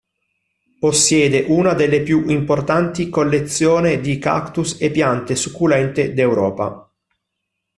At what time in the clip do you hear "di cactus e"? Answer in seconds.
4.01-4.89